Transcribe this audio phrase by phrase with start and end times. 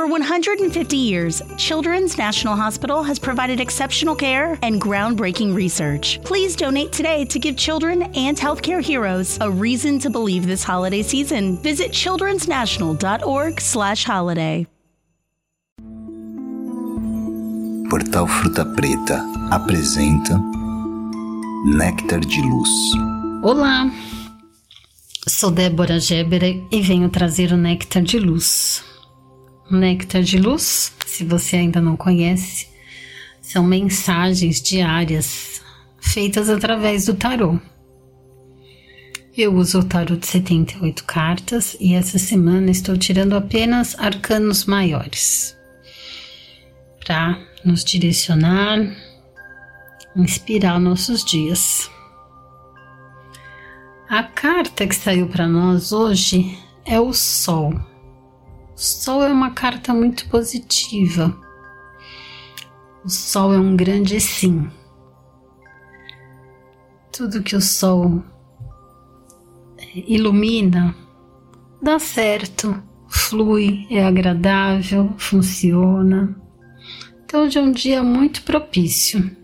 [0.00, 6.18] For 150 years, Children's National Hospital has provided exceptional care and groundbreaking research.
[6.24, 11.02] Please donate today to give children and healthcare heroes a reason to believe this holiday
[11.02, 11.58] season.
[11.58, 14.66] Visit childrensnational.org/holiday.
[17.90, 20.40] Portal Fruta Preta apresenta
[21.76, 22.70] Néctar de Luz.
[23.42, 23.90] Olá,
[25.28, 28.88] sou Débora Geber e venho trazer o Néctar de Luz.
[29.70, 32.66] Néctar de Luz, se você ainda não conhece,
[33.40, 35.62] são mensagens diárias
[36.00, 37.58] feitas através do tarô.
[39.36, 45.56] Eu uso o tarô de 78 cartas e essa semana estou tirando apenas arcanos maiores
[47.04, 48.78] para nos direcionar,
[50.16, 51.90] inspirar nossos dias.
[54.08, 57.89] A carta que saiu para nós hoje é o Sol.
[58.82, 61.38] Sol é uma carta muito positiva.
[63.04, 64.70] O Sol é um grande sim.
[67.12, 68.24] Tudo que o Sol
[69.94, 70.96] ilumina
[71.82, 76.34] dá certo, flui, é agradável, funciona.
[77.22, 79.36] Então, hoje é um dia muito propício.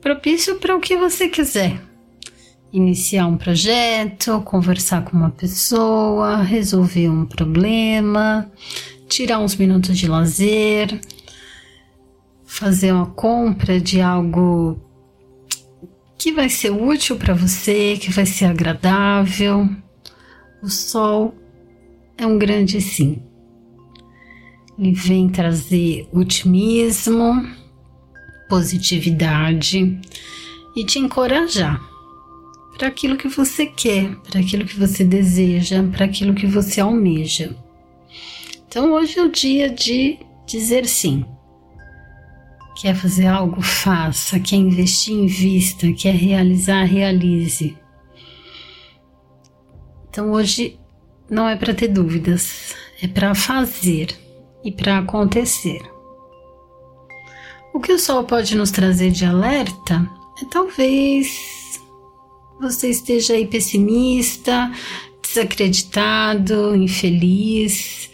[0.00, 1.82] Propício para o que você quiser.
[2.72, 8.50] Iniciar um projeto, conversar com uma pessoa, resolver um problema,
[9.08, 11.00] tirar uns minutos de lazer,
[12.44, 14.80] fazer uma compra de algo
[16.18, 19.68] que vai ser útil para você, que vai ser agradável.
[20.60, 21.34] O sol
[22.18, 23.22] é um grande sim.
[24.76, 27.46] Ele vem trazer otimismo,
[28.48, 29.98] positividade
[30.76, 31.95] e te encorajar
[32.76, 37.56] para aquilo que você quer, para aquilo que você deseja, para aquilo que você almeja.
[38.68, 41.24] Então hoje é o dia de dizer sim.
[42.80, 43.62] Quer fazer algo?
[43.62, 44.38] Faça.
[44.38, 45.14] Quer investir?
[45.14, 45.90] Invista.
[45.94, 46.84] Quer realizar?
[46.84, 47.76] Realize.
[50.10, 50.78] Então hoje
[51.30, 54.14] não é para ter dúvidas, é para fazer
[54.62, 55.80] e para acontecer.
[57.72, 60.08] O que o sol pode nos trazer de alerta
[60.40, 61.65] é talvez
[62.60, 64.72] você esteja aí pessimista,
[65.22, 68.10] desacreditado, infeliz.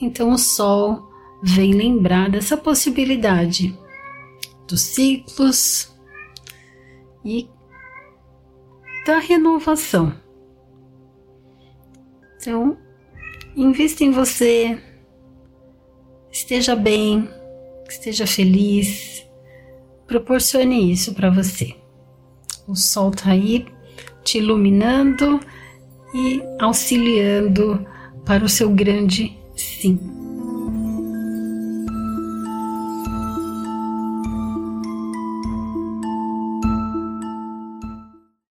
[0.00, 1.08] Então o sol
[1.42, 3.78] vem lembrar dessa possibilidade
[4.66, 5.94] dos ciclos
[7.24, 7.48] e
[9.06, 10.12] da renovação.
[12.36, 12.76] Então,
[13.56, 14.78] invista em você,
[16.30, 17.28] esteja bem,
[17.88, 19.26] esteja feliz,
[20.06, 21.74] proporcione isso para você.
[22.66, 23.66] O sol está aí
[24.26, 25.40] te iluminando
[26.12, 27.86] e auxiliando
[28.24, 30.25] para o seu grande sim.